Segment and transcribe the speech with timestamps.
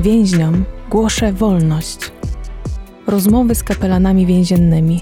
[0.00, 1.98] Więźniom głoszę wolność.
[3.06, 5.00] Rozmowy z kapelanami więziennymi.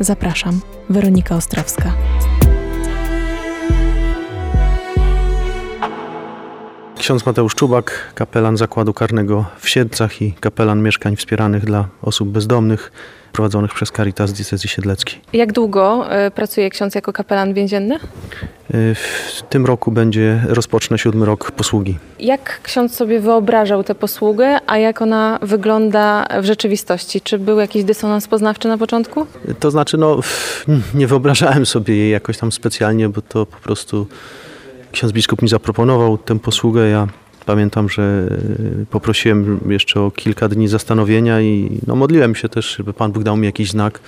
[0.00, 0.60] Zapraszam,
[0.90, 1.92] Weronika Ostrowska.
[7.08, 12.92] Ksiądz Mateusz Czubak, kapelan zakładu karnego w Siedlcach i kapelan mieszkań wspieranych dla osób bezdomnych
[13.32, 15.20] prowadzonych przez Caritas Diecezji Siedleckiej.
[15.32, 17.94] Jak długo y, pracuje ksiądz jako kapelan więzienny?
[17.94, 17.98] Y,
[18.94, 21.98] w tym roku będzie, rozpocznę siódmy rok posługi.
[22.20, 27.20] Jak ksiądz sobie wyobrażał tę posługę, a jak ona wygląda w rzeczywistości?
[27.20, 29.26] Czy był jakiś dysonans poznawczy na początku?
[29.60, 30.20] To znaczy, no,
[30.94, 34.06] nie wyobrażałem sobie jej jakoś tam specjalnie, bo to po prostu
[34.92, 36.88] ksiądz biskup mi zaproponował tę posługę.
[36.88, 37.06] Ja
[37.46, 38.28] pamiętam, że
[38.82, 43.22] e, poprosiłem jeszcze o kilka dni zastanowienia i no, modliłem się też, żeby Pan Bóg
[43.22, 44.00] dał mi jakiś znak.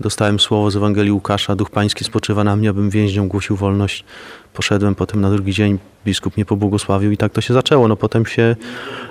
[0.00, 4.04] Dostałem słowo z Ewangelii Łukasza, Duch Pański spoczywa na mnie, abym więźniom głosił wolność.
[4.54, 7.88] Poszedłem potem na drugi dzień, biskup mnie pobłogosławił i tak to się zaczęło.
[7.88, 8.56] No potem się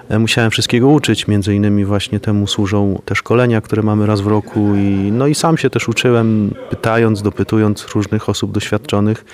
[0.09, 4.27] e, musiałem wszystkiego uczyć, między innymi właśnie temu służą te szkolenia, które mamy raz w
[4.27, 9.25] roku i no i sam się też uczyłem, pytając, dopytując różnych osób doświadczonych.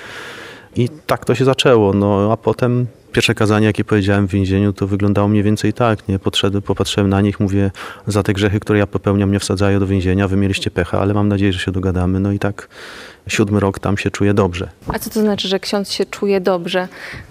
[0.75, 1.93] I tak to się zaczęło.
[1.93, 6.07] No, a potem pierwsze kazanie, jakie powiedziałem w więzieniu, to wyglądało mniej więcej tak.
[6.07, 6.19] Nie?
[6.19, 7.71] Podszedłem, popatrzyłem na nich, mówię,
[8.07, 11.27] za te grzechy, które ja popełniam, mnie wsadzają do więzienia, wy mieliście pecha, ale mam
[11.27, 12.19] nadzieję, że się dogadamy.
[12.19, 12.67] No i tak
[13.27, 14.69] siódmy rok tam się czuję dobrze.
[14.87, 16.87] A co to znaczy, że ksiądz się czuje dobrze?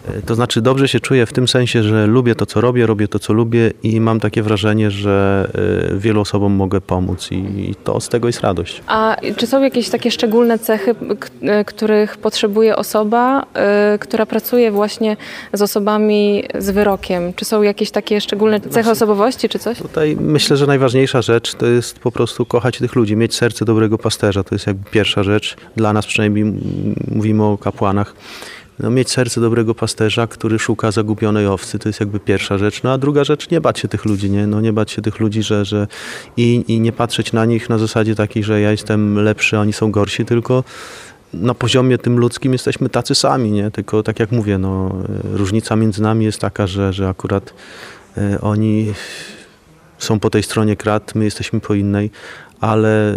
[0.08, 3.08] E, to znaczy dobrze się czuję w tym sensie, że lubię to, co robię, robię
[3.08, 5.48] to, co lubię i mam takie wrażenie, że
[5.92, 8.82] e, wielu osobom mogę pomóc i to z tego jest radość.
[8.86, 10.94] A czy są jakieś takie szczególne cechy,
[11.42, 13.46] e, których potrzebuje osoba,
[14.00, 15.16] która pracuje właśnie
[15.52, 15.73] z osobami
[16.58, 17.32] z wyrokiem?
[17.34, 19.78] Czy są jakieś takie szczególne cechy osobowości, czy coś?
[19.78, 23.98] Tutaj myślę, że najważniejsza rzecz to jest po prostu kochać tych ludzi, mieć serce dobrego
[23.98, 24.44] pasterza.
[24.44, 26.52] To jest jakby pierwsza rzecz dla nas przynajmniej
[27.08, 28.14] mówimy o kapłanach,
[28.78, 32.82] no, mieć serce dobrego pasterza, który szuka zagubionej owcy, to jest jakby pierwsza rzecz.
[32.82, 34.46] No a druga rzecz, nie bać się tych ludzi, nie?
[34.46, 35.86] No, nie bać się tych ludzi, że, że
[36.36, 39.90] i, i nie patrzeć na nich na zasadzie takiej, że ja jestem lepszy, oni są
[39.90, 40.64] gorsi, tylko
[41.34, 43.70] na poziomie tym ludzkim jesteśmy tacy sami, nie?
[43.70, 47.54] Tylko tak jak mówię, no, różnica między nami jest taka, że, że akurat
[48.18, 48.92] y, oni
[49.98, 52.10] są po tej stronie krat, my jesteśmy po innej,
[52.60, 53.14] ale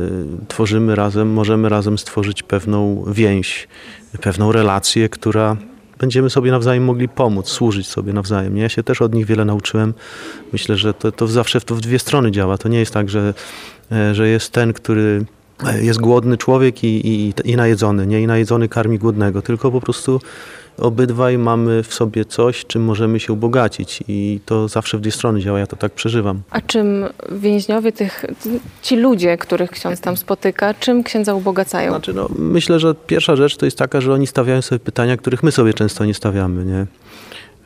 [0.48, 3.68] tworzymy razem, możemy razem stworzyć pewną więź,
[4.22, 5.58] pewną relację, która
[6.00, 8.58] będziemy sobie nawzajem mogli pomóc, służyć sobie nawzajem.
[8.58, 9.94] Ja się też od nich wiele nauczyłem.
[10.54, 12.58] Myślę, że to, to zawsze to w dwie strony działa.
[12.58, 13.34] To nie jest tak, że,
[13.92, 15.37] e, że jest ten, który e,
[15.82, 18.22] jest głodny człowiek i, i, i najedzony, nie?
[18.22, 20.22] I najedzony karmi głodnego, tylko po prostu
[20.78, 25.40] obydwaj mamy w sobie coś, czym możemy się ubogacić i to zawsze w dwie strony
[25.40, 26.42] działa, ja to tak przeżywam.
[26.50, 28.26] A czym więźniowie, tych,
[28.82, 31.92] ci ludzie, których ksiądz tam spotyka, czym księdza ubogacają?
[31.92, 35.44] Znaczy, no, myślę, że pierwsza rzecz to jest taka, że oni stawiają sobie pytania, których
[35.44, 36.86] my sobie często nie stawiamy, nie?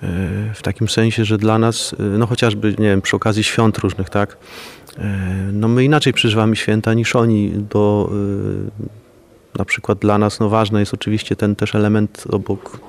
[0.04, 3.78] E, w takim sensie, że dla nas, e, no chociażby, nie wiem, przy okazji świąt
[3.78, 4.38] różnych, tak,
[5.54, 8.10] no my inaczej przeżywamy święta niż oni, bo
[9.60, 12.80] na przykład dla nas no ważny jest oczywiście ten też element obok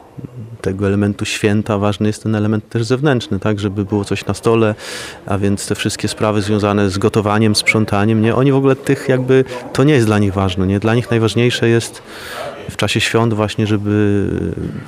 [0.61, 1.79] tego elementu święta.
[1.79, 4.75] Ważny jest ten element też zewnętrzny, tak, żeby było coś na stole,
[5.27, 9.45] a więc te wszystkie sprawy związane z gotowaniem, sprzątaniem, nie, oni w ogóle tych jakby,
[9.73, 12.03] to nie jest dla nich ważne, nie, dla nich najważniejsze jest
[12.71, 14.28] w czasie świąt właśnie, żeby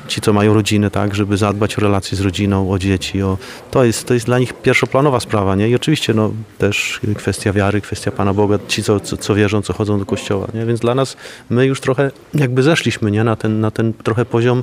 [0.09, 3.39] ci, co mają rodziny, tak, żeby zadbać o relacje z rodziną, o dzieci, o,
[3.71, 5.69] to, jest, to jest dla nich pierwszoplanowa sprawa, nie?
[5.69, 9.73] I oczywiście no, też kwestia wiary, kwestia Pana Boga, ci, co, co, co wierzą, co
[9.73, 10.67] chodzą do kościoła, nie?
[10.67, 11.17] Więc dla nas
[11.51, 13.25] my już trochę jakby zeszliśmy, nie?
[13.25, 14.63] Na ten, na ten trochę poziom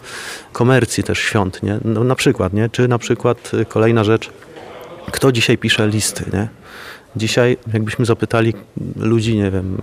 [0.53, 1.79] komercji też świąt, nie?
[1.85, 2.69] No, na przykład, nie?
[2.69, 4.29] Czy na przykład kolejna rzecz,
[5.11, 6.60] kto dzisiaj pisze listy, nie?
[7.15, 8.53] Dzisiaj, jakbyśmy zapytali
[8.95, 9.77] ludzi, nie wiem,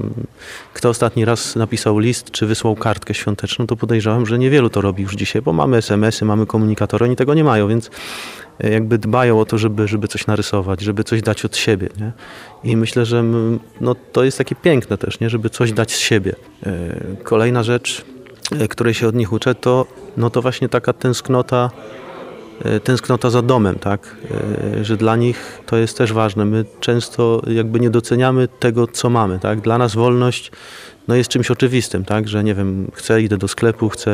[0.74, 5.02] kto ostatni raz napisał list, czy wysłał kartkę świąteczną, to podejrzewam, że niewielu to robi
[5.02, 7.90] już dzisiaj, bo mamy SMS-y, mamy komunikatory, oni tego nie mają, więc
[8.60, 11.88] e, jakby dbają o to, żeby, żeby coś narysować, żeby coś dać od siebie.
[12.00, 12.12] Nie?
[12.64, 13.24] I myślę, że
[13.80, 15.30] no, to jest takie piękne też, nie?
[15.30, 16.34] żeby coś dać z siebie.
[16.66, 18.04] E, kolejna rzecz,
[18.60, 21.70] e, której się od nich uczę, to, no to właśnie taka tęsknota
[22.84, 24.16] tęsknota za domem, tak?
[24.80, 26.44] E, że dla nich to jest też ważne.
[26.44, 29.60] My często jakby nie doceniamy tego, co mamy, tak?
[29.60, 30.50] Dla nas wolność
[31.08, 32.28] no jest czymś oczywistym, tak?
[32.28, 34.12] Że nie wiem, chcę, idę do sklepu, chcę,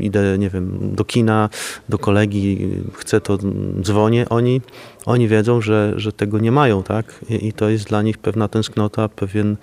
[0.00, 1.48] idę, nie wiem, do kina,
[1.88, 3.38] do kolegi, chcę, to
[3.80, 4.28] dzwonię.
[4.28, 4.60] Oni,
[5.06, 7.24] oni wiedzą, że, że tego nie mają, tak?
[7.30, 9.56] I, i to jest dla nich pewna tęsknota, pewien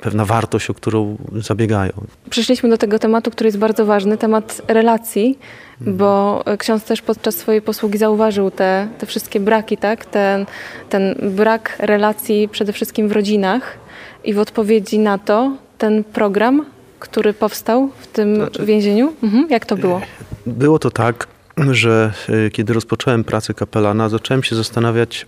[0.00, 1.92] pewna wartość, o którą zabiegają.
[2.30, 5.38] Przyszliśmy do tego tematu, który jest bardzo ważny, temat relacji,
[5.80, 5.96] mhm.
[5.96, 10.04] bo ksiądz też podczas swojej posługi zauważył te, te wszystkie braki, tak?
[10.04, 10.46] ten,
[10.88, 13.78] ten brak relacji przede wszystkim w rodzinach
[14.24, 16.64] i w odpowiedzi na to ten program,
[16.98, 19.46] który powstał w tym znaczy, więzieniu, mhm.
[19.50, 20.00] jak to było?
[20.46, 21.26] Było to tak,
[21.70, 25.26] że e, kiedy rozpocząłem pracę kapelana, zacząłem się zastanawiać,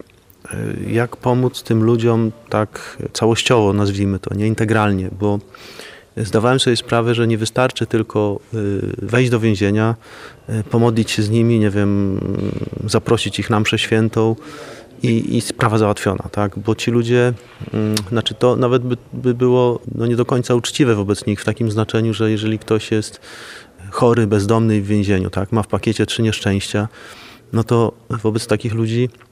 [0.87, 5.39] jak pomóc tym ludziom tak całościowo, nazwijmy to, nie integralnie, bo
[6.17, 8.41] zdawałem sobie sprawę, że nie wystarczy tylko
[8.99, 9.95] wejść do więzienia,
[10.71, 12.21] pomodlić się z nimi, nie wiem,
[12.87, 14.37] zaprosić ich na mszę świętą,
[15.03, 16.59] i, i sprawa załatwiona, tak?
[16.59, 17.33] Bo ci ludzie,
[17.75, 21.45] mm, znaczy to nawet by, by było no nie do końca uczciwe wobec nich w
[21.45, 23.21] takim znaczeniu, że jeżeli ktoś jest
[23.91, 26.89] chory, bezdomny w więzieniu, tak, ma w pakiecie trzy nieszczęścia,
[27.53, 29.09] no to wobec takich ludzi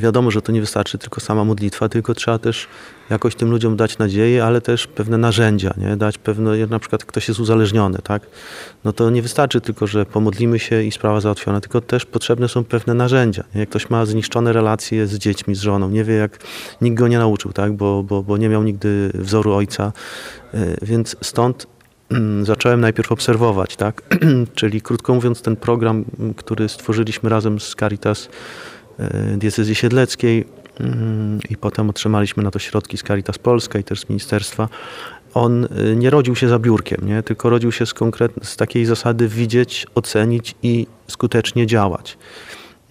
[0.00, 2.68] wiadomo, że to nie wystarczy tylko sama modlitwa, tylko trzeba też
[3.10, 5.96] jakoś tym ludziom dać nadzieję, ale też pewne narzędzia, nie?
[5.96, 8.22] dać pewne, na przykład ktoś jest uzależniony, tak?
[8.84, 12.64] No to nie wystarczy tylko, że pomodlimy się i sprawa załatwiona, tylko też potrzebne są
[12.64, 13.44] pewne narzędzia.
[13.54, 13.60] Nie?
[13.60, 16.38] Jak ktoś ma zniszczone relacje z dziećmi, z żoną, nie wie jak,
[16.80, 17.72] nikt go nie nauczył, tak?
[17.72, 19.92] Bo, bo, bo nie miał nigdy wzoru ojca,
[20.54, 21.66] e, więc stąd
[22.10, 24.02] mm, zacząłem najpierw obserwować, tak?
[24.54, 26.04] Czyli krótko mówiąc, ten program,
[26.36, 28.28] który stworzyliśmy razem z Caritas
[28.81, 28.81] E,
[29.36, 30.44] diecezji siedleckiej
[30.80, 34.68] mm, i potem otrzymaliśmy na to środki z Caritas Polska i też z ministerstwa.
[35.34, 37.22] On e, nie rodził się za biurkiem, nie?
[37.22, 42.18] tylko rodził się z, konkret, z takiej zasady widzieć, ocenić i skutecznie działać.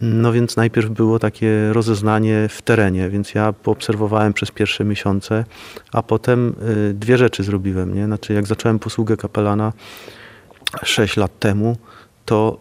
[0.01, 5.45] No więc najpierw było takie rozeznanie w terenie, więc ja poobserwowałem przez pierwsze miesiące,
[5.91, 6.55] a potem
[6.89, 7.95] e, dwie rzeczy zrobiłem.
[7.95, 8.05] Nie?
[8.05, 9.73] Znaczy jak zacząłem posługę kapelana
[10.83, 11.77] 6 lat temu,
[12.25, 12.57] to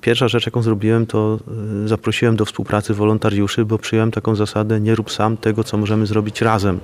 [0.00, 1.38] pierwsza rzecz, jaką zrobiłem, to
[1.84, 6.06] y, zaprosiłem do współpracy wolontariuszy, bo przyjąłem taką zasadę, nie rób sam tego, co możemy
[6.06, 6.80] zrobić razem.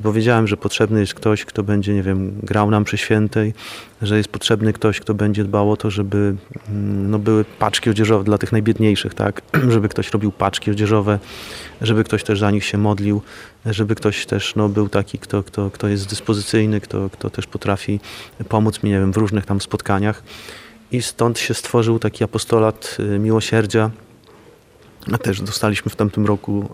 [0.00, 3.54] Bo wiedziałem, że potrzebny jest ktoś, kto będzie, nie wiem, grał nam przy świętej,
[4.02, 6.34] że jest potrzebny ktoś, kto będzie dbał o to, żeby
[6.68, 9.42] mm, no, były paczki odzieżowe dla tych najbiedniejszych, tak?
[9.74, 11.18] żeby ktoś robił paczki odzieżowe,
[11.80, 13.22] żeby ktoś też za nich się modlił,
[13.66, 18.00] żeby ktoś też no, był taki, kto, kto, kto jest dyspozycyjny, kto, kto też potrafi
[18.48, 20.22] pomóc mi, nie wiem, w różnych tam spotkaniach.
[20.92, 23.90] I stąd się stworzył taki apostolat y, miłosierdzia.
[25.12, 26.68] A też dostaliśmy w tamtym roku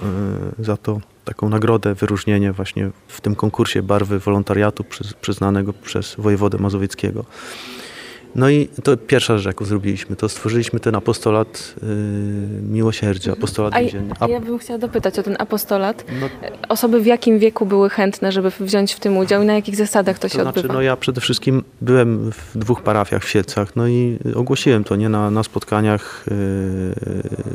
[0.61, 4.85] y, za to taką nagrodę, wyróżnienie właśnie w tym konkursie barwy wolontariatu
[5.21, 7.25] przyznanego przez wojewodę mazowieckiego.
[8.37, 11.89] No i to pierwsza rzecz, jaką zrobiliśmy, to stworzyliśmy ten apostolat yy,
[12.63, 14.15] miłosierdzia, apostolat A, więzienny.
[14.21, 16.05] A ja bym chciała dopytać o ten apostolat.
[16.21, 16.29] No,
[16.69, 20.19] Osoby w jakim wieku były chętne, żeby wziąć w tym udział i na jakich zasadach
[20.19, 20.75] to, to się znaczy, odbywa?
[20.75, 25.09] No ja przede wszystkim byłem w dwóch parafiach w Siedcach, no i ogłosiłem to nie
[25.09, 26.37] na, na spotkaniach yy,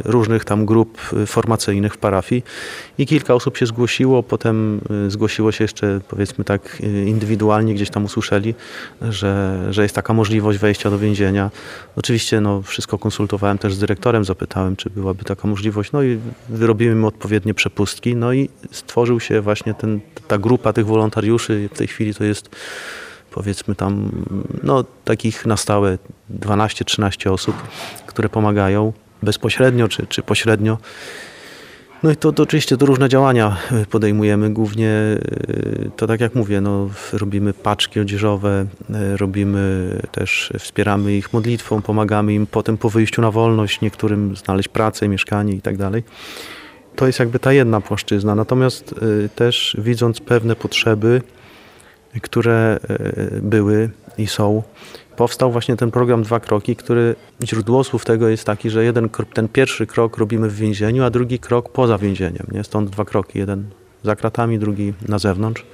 [0.06, 2.44] różnych tam grup formacyjnych w parafii
[2.98, 7.90] i kilka osób się zgłosiło, potem yy, zgłosiło się jeszcze powiedzmy tak yy, indywidualnie, gdzieś
[7.90, 8.56] tam usłyszeli,
[9.02, 11.52] że, że jest taka możliwość wejścia do więzienia.
[11.96, 15.92] Oczywiście no, wszystko konsultowałem też z dyrektorem, zapytałem, czy byłaby taka możliwość.
[15.92, 16.20] No i
[16.50, 18.16] wyrobimy odpowiednie przepustki.
[18.16, 21.70] No i stworzył się właśnie ten, ta grupa tych wolontariuszy.
[21.74, 22.50] W tej chwili to jest
[23.32, 24.12] powiedzmy tam,
[24.64, 25.98] no takich na stałe
[26.40, 27.56] 12-13 osób,
[28.06, 28.94] które pomagają
[29.24, 30.78] bezpośrednio czy, czy pośrednio.
[32.04, 34.50] No i to, to oczywiście to różne działania y, podejmujemy.
[34.50, 38.66] Głównie y, to tak jak mówię, no, robimy paczki odzieżowe,
[39.14, 44.70] y, robimy też, wspieramy ich modlitwą, pomagamy im potem po wyjściu na wolność, niektórym znaleźć
[44.70, 46.04] pracę, mieszkanie i tak dalej.
[46.96, 48.36] To jest jakby ta jedna płaszczyzna.
[48.36, 48.96] Natomiast
[49.36, 51.22] też widząc pewne potrzeby,
[52.22, 52.80] które
[53.42, 54.64] były i są,
[55.20, 59.48] powstał właśnie ten program Dwa Kroki, który źródło słów tego jest taki, że jeden, ten
[59.48, 62.48] pierwszy krok robimy w więzieniu, a drugi krok poza więzieniem.
[62.52, 62.64] Nie?
[62.64, 63.70] Stąd dwa kroki, jeden
[64.04, 65.66] za kratami, drugi na zewnątrz.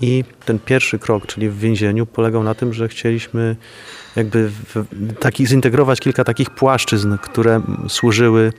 [0.00, 3.56] I ten pierwszy krok, czyli w więzieniu, polegał na tym, że chcieliśmy
[4.16, 4.50] jakby
[5.20, 8.52] taki, zintegrować kilka takich płaszczyzn, które służyły,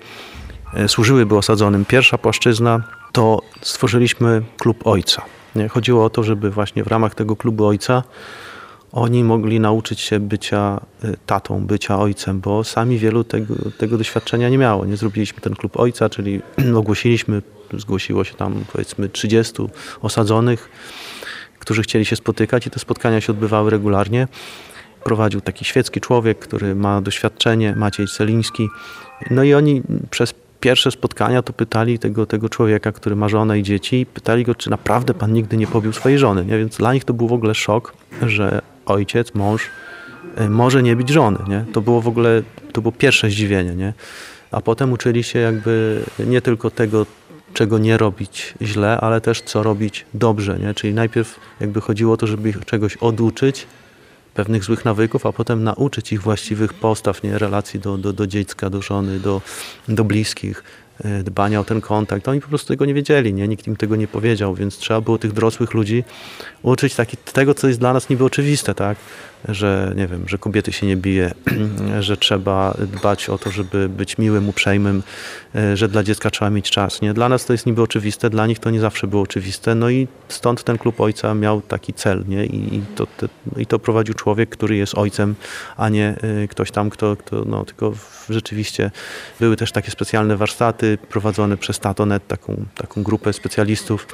[0.73, 1.85] e, służyłyby osadzonym.
[1.85, 5.21] Pierwsza płaszczyzna to stworzyliśmy klub ojca.
[5.55, 5.67] Nie?
[5.67, 8.03] Chodziło o to, żeby właśnie w ramach tego klubu ojca
[8.91, 14.49] oni mogli nauczyć się bycia y, tatą, bycia ojcem, bo sami wielu tego, tego doświadczenia
[14.49, 14.85] nie miało.
[14.85, 16.41] Nie zrobiliśmy ten klub ojca, czyli
[16.81, 17.41] ogłosiliśmy,
[17.73, 19.53] zgłosiło się tam powiedzmy 30
[20.01, 20.69] osadzonych,
[21.59, 24.27] którzy chcieli się spotykać i te spotkania się odbywały regularnie.
[25.03, 28.69] Prowadził taki świecki człowiek, który ma doświadczenie, Maciej Celiński.
[29.31, 33.63] No i oni przez pierwsze spotkania to pytali tego, tego człowieka, który ma żonę i
[33.63, 36.45] dzieci, pytali go, czy naprawdę pan nigdy nie pobił swojej żony.
[36.45, 36.57] Nie?
[36.57, 39.69] Więc dla nich to był w ogóle szok, że ojciec, mąż
[40.35, 41.37] e, może nie być żony.
[41.47, 41.65] Nie?
[41.73, 43.75] To było w ogóle, to było pierwsze zdziwienie.
[43.75, 43.93] Nie?
[44.51, 47.05] A potem uczyli się jakby nie tylko tego,
[47.53, 50.59] czego nie robić źle, ale też co robić dobrze.
[50.59, 50.73] Nie?
[50.73, 53.67] Czyli najpierw jakby chodziło o to, żeby ich czegoś oduczyć,
[54.37, 57.37] pewnych złych nawyków, a potem nauczyć ich właściwych postaw, nie?
[57.37, 59.41] relacji do, do, do dziecka, do żony, do,
[59.87, 60.63] do bliskich,
[61.23, 62.27] dbania o ten kontakt.
[62.27, 63.47] Oni po prostu tego nie wiedzieli, nie?
[63.47, 66.03] nikt im tego nie powiedział, więc trzeba było tych dorosłych ludzi
[66.61, 68.97] uczyć taki, tego, co jest dla nas niby oczywiste, tak?
[69.49, 71.31] że nie wiem, że kobiety się nie bije,
[71.99, 75.03] że trzeba dbać o to, żeby być miłym, uprzejmym,
[75.55, 77.01] e, że dla dziecka trzeba mieć czas.
[77.01, 77.13] Nie?
[77.13, 79.75] Dla nas to jest niby oczywiste, dla nich to nie zawsze było oczywiste.
[79.75, 82.45] No i stąd ten klub ojca miał taki cel, nie?
[82.45, 83.27] I, i to, te,
[83.57, 85.35] i to prowadził człowiek, który jest ojcem,
[85.77, 87.93] a nie y, ktoś tam, kto, kto no, tylko
[88.29, 88.91] rzeczywiście
[89.39, 94.07] były też takie specjalne warsztaty prowadzone przez Tatonet, taką, taką grupę specjalistów.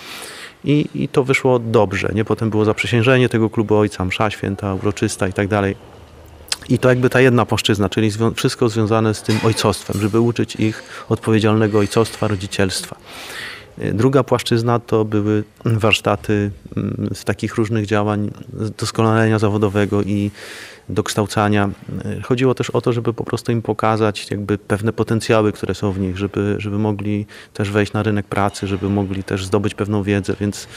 [0.63, 2.09] I, I to wyszło dobrze.
[2.13, 2.25] Nie?
[2.25, 5.75] Potem było zaprzysiężenie tego klubu ojca, msza święta, uroczysta i tak dalej.
[6.69, 10.55] I to jakby ta jedna płaszczyzna, czyli zwią wszystko związane z tym ojcostwem, żeby uczyć
[10.55, 12.95] ich odpowiedzialnego ojcostwa, rodzicielstwa.
[13.77, 16.51] Druga płaszczyzna to były warsztaty
[17.13, 18.31] z takich różnych działań
[18.77, 20.31] doskonalenia zawodowego i
[20.89, 21.69] dokształcania.
[22.23, 25.99] Chodziło też o to, żeby po prostu im pokazać jakby pewne potencjały, które są w
[25.99, 30.35] nich, żeby, żeby mogli też wejść na rynek pracy, żeby mogli też zdobyć pewną wiedzę,
[30.39, 30.67] więc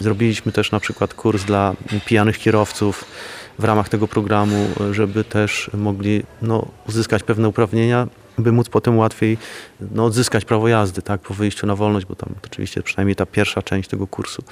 [0.00, 1.74] zrobiliśmy też na przykład kurs dla
[2.06, 3.04] pijanych kierowców
[3.58, 9.38] w ramach tego programu, żeby też mogli no, uzyskać pewne uprawnienia by móc potem łatwiej
[9.80, 13.62] no, odzyskać prawo jazdy tak, po wyjściu na wolność, bo tam oczywiście przynajmniej ta pierwsza
[13.62, 14.42] część tego kursu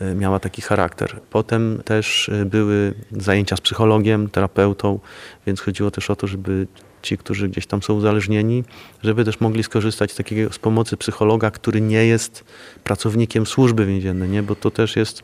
[0.00, 1.20] e, miała taki charakter.
[1.30, 4.98] Potem też e, były zajęcia z psychologiem, terapeutą,
[5.46, 6.66] więc chodziło też o to, żeby
[7.02, 8.64] ci, którzy gdzieś tam są uzależnieni,
[9.02, 12.44] żeby też mogli skorzystać z takiego z pomocy psychologa, który nie jest
[12.84, 14.42] pracownikiem służby więziennej, nie?
[14.42, 15.22] bo to też jest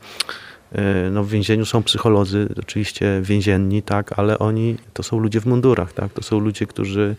[0.73, 5.47] e, no w więzieniu są psycholodzy, oczywiście więzienni, tak, ale oni to są ludzie w
[5.47, 7.17] mundurach, tak, to są ludzie, którzy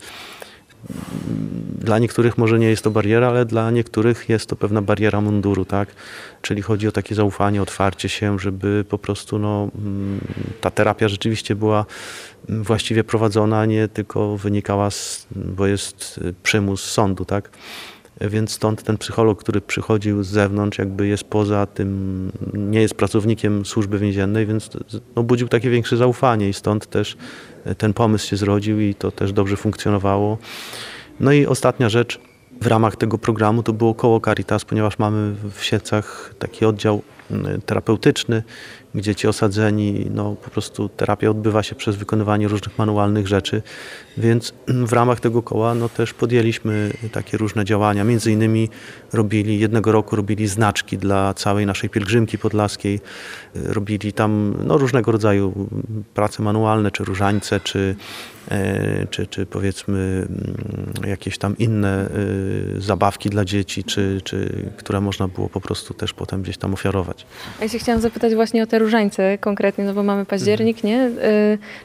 [1.78, 5.64] dla niektórych może nie jest to bariera, ale dla niektórych jest to pewna bariera munduru,
[5.64, 5.88] tak?
[6.42, 10.20] Czyli chodzi o takie zaufanie, otwarcie się, żeby po prostu no, mm,
[10.60, 11.86] ta terapia rzeczywiście była
[12.48, 17.50] mm, właściwie prowadzona, nie tylko wynikała z, bo jest przymus sądu, tak?
[18.20, 23.64] Więc stąd ten psycholog, który przychodził z zewnątrz, jakby jest poza tym, nie jest pracownikiem
[23.64, 24.70] służby więziennej, więc
[25.16, 27.16] no, budził takie większe zaufanie i stąd też
[27.78, 30.38] ten pomysł się zrodził i to też dobrze funkcjonowało.
[31.20, 32.20] No i ostatnia rzecz
[32.60, 37.60] w ramach tego programu to było koło Caritas, ponieważ mamy w Siecach taki oddział mm,
[37.62, 38.42] terapeutyczny,
[38.94, 43.62] gdzie ci osadzeni, no po prostu terapia odbywa się przez wykonywanie różnych manualnych rzeczy,
[44.16, 48.04] więc w ramach tego koła no też podjęliśmy takie różne działania.
[48.04, 48.68] Między innymi
[49.12, 53.00] robili, jednego roku robili znaczki dla całej naszej pielgrzymki podlaskiej,
[53.54, 55.68] robili tam no, różnego rodzaju
[56.14, 57.96] prace manualne, czy różańce, czy
[58.50, 62.08] E, czy, czy powiedzmy mm, jakieś tam inne
[62.78, 66.74] e, zabawki dla dzieci, czy, czy, które można było po prostu też potem gdzieś tam
[66.74, 67.26] ofiarować.
[67.60, 71.10] Ja się chciałam zapytać właśnie o te różańce konkretnie, no bo mamy październik, nie?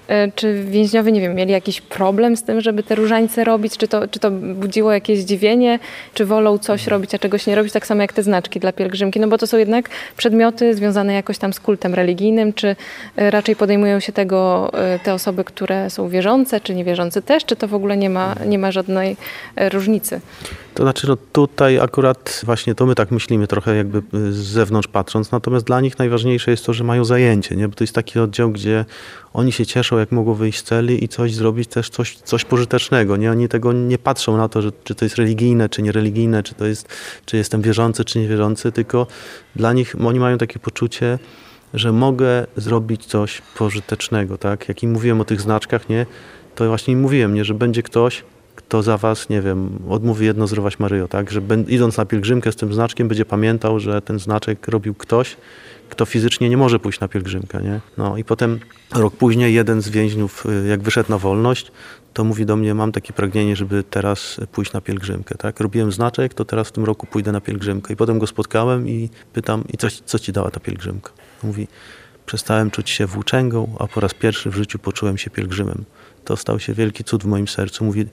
[0.08, 3.78] E, czy więźniowie, nie wiem, mieli jakiś problem z tym, żeby te różańce robić?
[3.78, 5.80] Czy to, czy to budziło jakieś zdziwienie?
[6.14, 7.74] Czy wolą coś robić, a czegoś nie robić?
[7.74, 11.38] Tak samo jak te znaczki dla pielgrzymki, no bo to są jednak przedmioty związane jakoś
[11.38, 12.76] tam z kultem religijnym, czy
[13.16, 14.72] raczej podejmują się tego
[15.04, 18.60] te osoby, które są wierzące, czy niewierzący też, czy to w ogóle nie ma, nie
[18.60, 19.18] ma żadnej
[19.72, 20.22] różnicy?
[20.74, 24.88] To znaczy, no tutaj akurat właśnie to my tak myślimy trochę jakby e, z zewnątrz
[24.88, 27.68] patrząc, natomiast dla nich najważniejsze jest to, że mają zajęcie, nie?
[27.68, 28.86] bo to jest taki oddział, gdzie
[29.34, 33.18] oni się cieszą, jak mogą wyjść z celi i coś zrobić też coś, coś pożytecznego.
[33.18, 33.32] Nie?
[33.32, 36.66] Oni tego nie patrzą na to, że, czy to jest religijne, czy niereligijne, czy to
[36.66, 36.88] jest,
[37.26, 39.08] czy jestem wierzący, czy niewierzący, tylko
[39.56, 41.20] dla nich oni mają takie poczucie,
[41.74, 44.68] że mogę zrobić coś pożytecznego, tak?
[44.70, 46.06] Jak im mówiłem o tych znaczkach, nie?
[46.56, 48.24] to właśnie mówiłem, nie, że będzie ktoś,
[48.72, 51.32] kto za was, nie wiem, odmówi jedno zdrowaś Maryjo, tak?
[51.32, 55.38] Że idąc na pielgrzymkę z tym znaczkiem będzie pamiętał, że ten znaczek robił ktoś,
[55.90, 57.80] kto fizycznie nie może pójść na pielgrzymkę, nie?
[57.98, 58.60] No i potem
[58.96, 61.72] rok później jeden z więźniów, y, jak wyszedł na wolność,
[62.14, 65.60] to mówi do mnie, mam takie pragnienie, żeby teraz pójść na pielgrzymkę, tak?
[65.60, 67.94] Robiłem znaczek, to teraz w tym roku pójdę na pielgrzymkę.
[67.94, 71.12] I potem go spotkałem i pytam, i co, co ci dała ta pielgrzymka?
[71.44, 71.68] Mówi,
[72.26, 75.86] przestałem czuć się włóczęgą, a po raz pierwszy w życiu poczułem się pielgrzymem
[76.26, 77.86] to stał się wielki cud w moim sercu.
[77.86, 78.06] Mówi,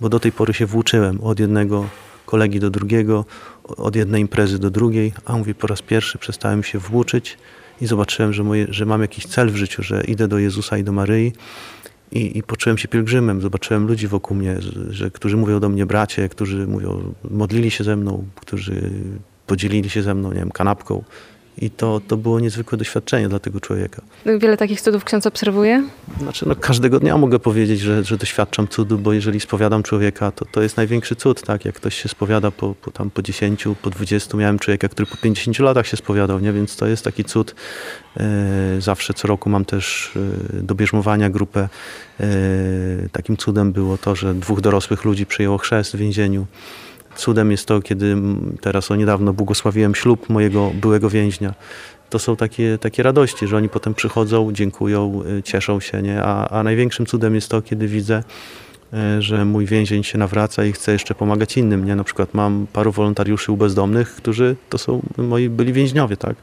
[0.00, 1.88] bo do tej pory się włóczyłem od jednego
[2.26, 3.24] kolegi do drugiego,
[3.64, 7.38] od jednej imprezy do drugiej, a mówi, po raz pierwszy przestałem się włóczyć
[7.80, 10.84] i zobaczyłem, że, moje, że mam jakiś cel w życiu, że idę do Jezusa i
[10.84, 11.32] do Maryi.
[12.12, 14.56] I, I, poczułem się pielgrzymem, zobaczyłem ludzi wokół mnie,
[14.90, 18.90] że, którzy mówią do mnie bracie, którzy mówią, modlili się ze mną, którzy
[19.46, 21.04] podzielili się ze mną, nie wiem, kanapką,
[21.58, 24.02] i to, to było niezwykłe doświadczenie dla tego człowieka.
[24.38, 25.84] Wiele takich cudów ksiądz obserwuje?
[26.20, 30.44] Znaczy, no, każdego dnia mogę powiedzieć, że, że doświadczam cudu, bo jeżeli spowiadam człowieka, to
[30.44, 31.64] to jest największy cud, tak?
[31.64, 35.16] Jak ktoś się spowiada po, po, tam po 10, po 20, miałem człowieka, który po
[35.16, 36.52] 50 latach się spowiadał, nie?
[36.52, 37.54] Więc to jest taki cud.
[38.16, 38.24] E,
[38.78, 41.68] zawsze co roku mam też e, do bierzmowania grupę.
[42.20, 42.26] E,
[43.12, 46.46] takim cudem było to, że dwóch dorosłych ludzi przyjęło chrzest w więzieniu
[47.16, 48.16] Cudem jest to, kiedy
[48.60, 51.54] teraz o niedawno błogosławiłem ślub mojego byłego więźnia.
[52.10, 56.22] To są takie, takie radości, że oni potem przychodzą, dziękują, y, cieszą się, nie?
[56.22, 58.22] A, a największym cudem jest to, kiedy widzę,
[59.18, 61.96] że mój więzień się nawraca i chce jeszcze pomagać innym, nie?
[61.96, 66.36] Na przykład mam paru wolontariuszy u bezdomnych, którzy to są moi byli więźniowie, tak?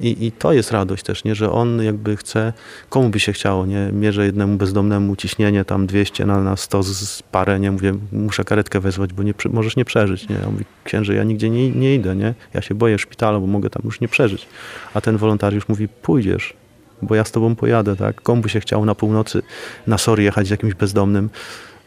[0.00, 1.34] I, I to jest radość też, nie?
[1.34, 2.52] że on jakby chce,
[2.88, 3.90] komu by się chciało, nie?
[3.92, 7.70] Mierzę jednemu bezdomnemu ciśnienie tam 200 na, na 100 z, parę, nie?
[7.70, 10.36] Mówię, muszę karetkę wezwać, bo nie, możesz nie przeżyć, nie?
[10.46, 12.34] On mówi, księże, ja nigdzie nie, nie idę, nie?
[12.54, 14.46] Ja się boję w szpitalu, bo mogę tam już nie przeżyć.
[14.94, 16.54] A ten wolontariusz mówi, pójdziesz,
[17.02, 18.20] bo ja z tobą pojadę, tak?
[18.20, 19.42] Komu by się chciało na północy
[19.86, 21.30] na sory jechać z jakimś bezdomnym,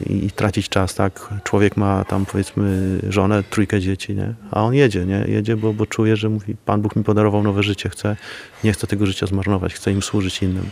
[0.09, 1.29] i, tracić czas, tak?
[1.43, 4.33] Człowiek ma tam powiedzmy żonę, trójkę dzieci, nie?
[4.51, 5.25] A on jedzie, nie?
[5.27, 8.15] Jedzie, bo, bo czuje, że mówi, Pan Bóg mi podarował nowe życie, chcę,
[8.63, 10.65] nie chcę tego życia zmarnować, chcę im służyć innym.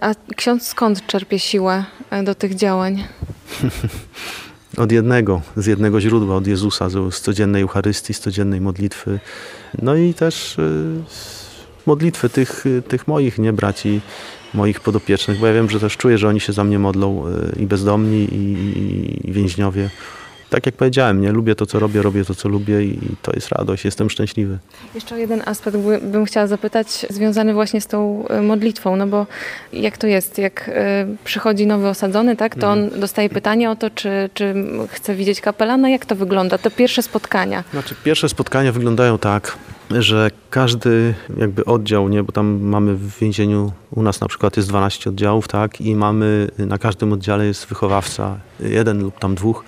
[0.00, 3.04] A ksiądz skąd czerpie siłę e, do tych działań?
[4.76, 9.20] Od jednego, z jednego źródła, od Jezusa, z, codziennej Eucharystii, z codziennej modlitwy.
[9.82, 11.02] No i też y,
[11.86, 14.00] modlitwy tych, tych moich, nie braci,
[14.54, 17.62] moich podopiecznych, bo ja wiem, że też czuję, że oni się za mnie modlą y,
[17.62, 19.90] i bezdomni, i, i więźniowie.
[20.50, 23.48] Tak jak powiedziałem, nie lubię to, co robię, robię to, co lubię i to jest
[23.48, 24.58] radość, jestem szczęśliwy.
[24.94, 29.26] Jeszcze o jeden aspekt bym chciała zapytać, związany właśnie z tą y, modlitwą, no bo
[29.72, 30.72] jak to jest, jak y,
[31.24, 34.54] przychodzi nowy osadzony, tak, to on dostaje pytanie o to, czy, czy
[34.88, 37.64] chce widzieć kapelana, jak to wygląda, to pierwsze spotkania.
[37.72, 39.58] Znaczy, pierwsze spotkania wyglądają tak,
[39.90, 44.68] że każdy jakby oddział, nie, bo tam mamy w więzieniu, u nas na przykład jest
[44.68, 49.64] 12 oddziałów, tak, i mamy, na każdym oddziale jest wychowawca, jeden lub tam dwóch.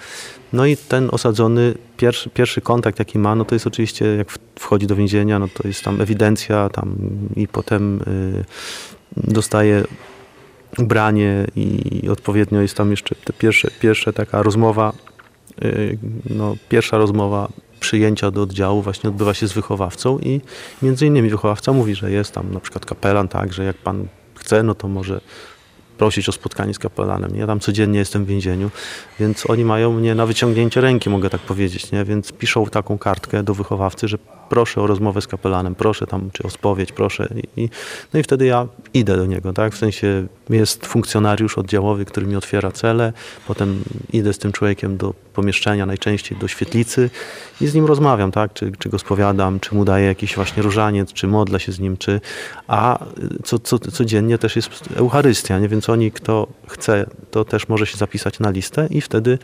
[0.53, 4.87] No i ten osadzony, pierwszy, pierwszy kontakt jaki ma, no to jest oczywiście jak wchodzi
[4.87, 6.95] do więzienia, no to jest tam ewidencja tam
[7.37, 8.45] i potem y,
[9.17, 9.85] dostaje
[10.79, 14.93] ubranie i odpowiednio jest tam jeszcze te pierwsze, pierwsze taka rozmowa,
[15.65, 15.99] y,
[16.31, 17.49] no pierwsza rozmowa
[17.81, 20.41] przyjęcia do oddziału właśnie odbywa się z wychowawcą i
[20.83, 24.63] między innymi wychowawca mówi, że jest tam na przykład kapelan, tak, że jak pan chce,
[24.63, 25.21] no to może
[25.99, 27.37] prosić o spotkanie z kapelanem.
[27.37, 28.71] Ja tam codziennie jestem w więzieniu,
[29.21, 32.05] więc oni mają mnie na wyciągnięcie ręki, mogę tak powiedzieć, nie?
[32.05, 36.43] więc piszą taką kartkę do wychowawcy, że proszę o rozmowę z kapelanem, proszę tam, czy
[36.43, 37.29] o spowiedź, proszę.
[37.57, 37.69] I,
[38.15, 39.75] no i wtedy ja idę do niego, tak?
[39.75, 43.13] W sensie jest funkcjonariusz oddziałowy, który mi otwiera cele,
[43.47, 43.83] potem
[44.13, 47.11] idę z tym człowiekiem do pomieszczenia, najczęściej do świetlicy
[47.61, 48.53] i z nim rozmawiam, tak?
[48.53, 51.97] Czy, czy go spowiadam, czy mu daję jakiś właśnie różaniec, czy modlę się z nim,
[51.97, 52.21] czy...
[52.69, 53.05] A
[53.45, 55.69] co, co, codziennie też jest Eucharystia, nie?
[55.69, 59.39] Więc oni, kto chce, to też może się zapisać na listę i wtedy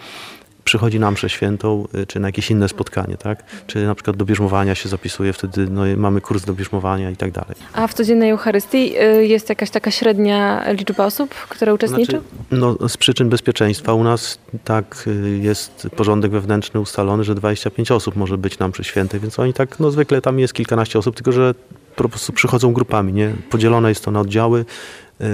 [0.65, 3.45] przychodzi na mszę świętą, y, czy na jakieś inne spotkanie, tak?
[3.67, 7.31] Czy na przykład do bierzmowania się zapisuje, wtedy no, mamy kurs do bierzmowania i tak
[7.31, 7.55] dalej.
[7.73, 12.11] A w codziennej Eucharystii y, jest jakaś taka średnia liczba osób, które uczestniczą?
[12.11, 17.91] Znaczy, no, z przyczyn bezpieczeństwa u nas tak y, jest porządek wewnętrzny ustalony, że 25
[17.91, 21.17] osób może być na mszy świętej, więc oni tak, no zwykle tam jest kilkanaście osób,
[21.17, 21.55] tylko że
[21.97, 23.33] po prostu przychodzą grupami, nie?
[23.51, 24.65] Podzielone jest to na oddziały,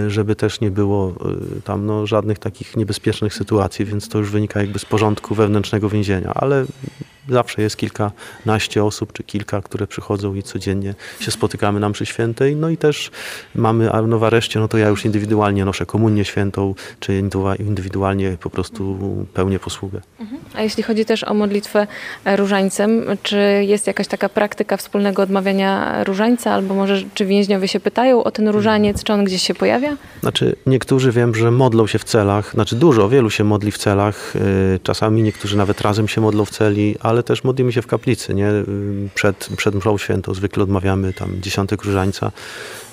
[0.08, 1.14] żeby też nie było
[1.56, 5.88] y, tam no, żadnych takich niebezpiecznych sytuacji, więc to już wynika jakby z porządku wewnętrznego
[5.88, 6.66] więzienia, ale
[7.30, 12.56] Zawsze jest kilkanaście osób czy kilka, które przychodzą i codziennie się spotykamy na mszy świętej.
[12.56, 13.10] No i też
[13.54, 17.22] mamy, no w areszcie, no to ja już indywidualnie noszę komunię świętą, czy
[17.58, 18.98] indywidualnie po prostu
[19.34, 20.00] pełnię posługę.
[20.20, 20.39] Mhm.
[20.54, 21.86] A jeśli chodzi też o modlitwę
[22.36, 23.36] różańcem, czy
[23.66, 28.48] jest jakaś taka praktyka wspólnego odmawiania różańca, albo może czy więźniowie się pytają o ten
[28.48, 29.96] różaniec, czy on gdzieś się pojawia?
[30.20, 34.36] Znaczy niektórzy wiem, że modlą się w celach, znaczy dużo, wielu się modli w celach,
[34.36, 38.34] y, czasami niektórzy nawet razem się modlą w celi, ale też modlimy się w kaplicy,
[38.34, 38.48] nie?
[39.14, 42.32] Przed, przed mszą świętą zwykle odmawiamy tam dziesiątek różańca.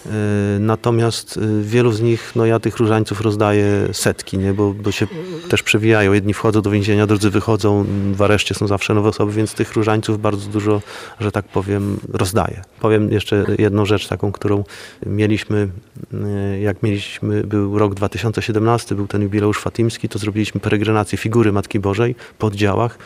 [0.07, 4.53] E, natomiast e, wielu z nich, no ja tych różańców rozdaję setki, nie?
[4.53, 5.07] Bo, bo się
[5.49, 6.13] też przewijają.
[6.13, 10.21] Jedni wchodzą do więzienia, drudzy wychodzą, w areszcie są zawsze nowe osoby, więc tych różańców
[10.21, 10.81] bardzo dużo,
[11.19, 12.61] że tak powiem, rozdaję.
[12.79, 14.63] Powiem jeszcze jedną rzecz taką, którą
[15.05, 15.69] mieliśmy,
[16.13, 21.79] e, jak mieliśmy, był rok 2017, był ten jubileusz fatimski, to zrobiliśmy peregrinację figury Matki
[21.79, 22.97] Bożej po oddziałach.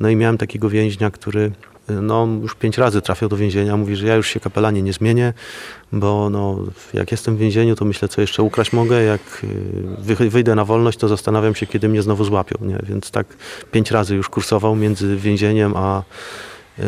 [0.00, 1.52] No i miałem takiego więźnia, który
[2.02, 3.76] no, już pięć razy trafiał do więzienia.
[3.76, 5.32] Mówi, że ja już się kapelanie nie zmienię,
[5.92, 6.58] bo no,
[6.94, 9.02] jak jestem w więzieniu, to myślę, co jeszcze ukraść mogę.
[9.02, 9.44] Jak
[10.20, 12.66] y, wyjdę na wolność, to zastanawiam się, kiedy mnie znowu złapią.
[12.66, 12.78] Nie?
[12.82, 13.26] Więc tak
[13.72, 16.02] pięć razy już kursował między więzieniem a
[16.78, 16.82] y,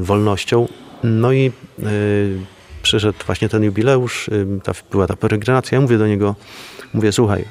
[0.00, 0.68] wolnością.
[1.02, 2.38] No i y,
[2.82, 5.76] przyszedł właśnie ten jubileusz, y, ta, była ta peregrinacja.
[5.76, 6.34] Ja mówię do niego,
[6.94, 7.44] mówię, słuchaj,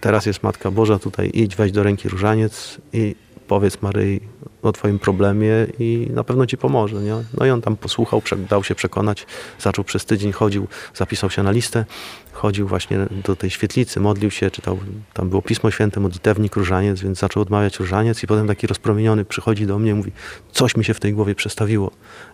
[0.00, 3.14] teraz jest Matka Boża tutaj, idź, weź do ręki różaniec i
[3.50, 4.20] powiedz Maryi,
[4.62, 7.14] o twoim problemie i na pewno ci pomoże, nie?
[7.38, 9.26] No i on tam posłuchał, dał się przekonać,
[9.58, 11.84] zaczął przez tydzień, chodził, zapisał się na listę,
[12.32, 14.78] chodził właśnie do tej świetlicy, modlił się, czytał,
[15.12, 19.66] tam było Pismo Święte, modlitewnik, różaniec, więc zaczął odmawiać różaniec i potem taki rozpromieniony przychodzi
[19.66, 20.12] do mnie i mówi,
[20.52, 21.90] coś mi się w tej głowie przestawiło.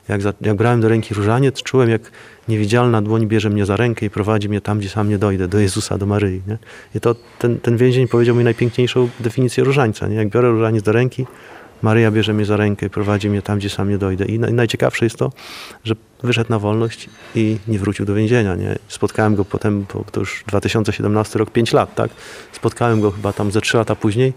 [0.09, 2.11] Jak, za, jak brałem do ręki różaniec, czułem jak
[2.49, 5.59] niewidzialna dłoń bierze mnie za rękę i prowadzi mnie tam, gdzie sam nie dojdę, do
[5.59, 6.43] Jezusa, do Maryi.
[6.47, 6.59] Nie?
[6.95, 10.09] I to ten, ten więzień powiedział mi najpiękniejszą definicję różańca.
[10.09, 10.17] Nie?
[10.17, 11.27] Jak biorę różaniec do ręki,
[11.83, 14.25] Maryja bierze mnie za rękę i prowadzi mnie tam, gdzie sam nie dojdę.
[14.25, 15.33] I naj, najciekawsze jest to,
[15.85, 18.55] że wyszedł na wolność i nie wrócił do więzienia.
[18.55, 18.79] Nie?
[18.89, 22.11] Spotkałem go potem, to już 2017 rok, 5 lat, tak?
[22.53, 24.33] Spotkałem go chyba tam ze 3 lata później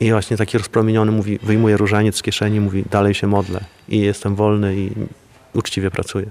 [0.00, 4.34] i właśnie taki rozpromieniony mówi, wyjmuje różaniec z kieszeni, mówi, dalej się modlę i jestem
[4.34, 4.90] wolny i
[5.54, 6.30] uczciwie pracuję.